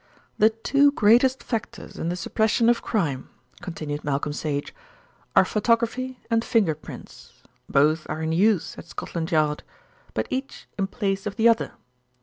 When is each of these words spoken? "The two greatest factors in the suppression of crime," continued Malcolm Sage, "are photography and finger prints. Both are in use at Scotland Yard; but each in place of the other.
"The 0.39 0.49
two 0.49 0.91
greatest 0.93 1.43
factors 1.43 1.99
in 1.99 2.09
the 2.09 2.15
suppression 2.15 2.69
of 2.69 2.81
crime," 2.81 3.29
continued 3.61 4.03
Malcolm 4.03 4.33
Sage, 4.33 4.73
"are 5.35 5.45
photography 5.45 6.19
and 6.27 6.43
finger 6.43 6.73
prints. 6.73 7.43
Both 7.69 8.09
are 8.09 8.23
in 8.23 8.31
use 8.31 8.75
at 8.79 8.85
Scotland 8.87 9.29
Yard; 9.31 9.61
but 10.15 10.25
each 10.31 10.65
in 10.75 10.87
place 10.87 11.27
of 11.27 11.35
the 11.35 11.47
other. 11.47 11.73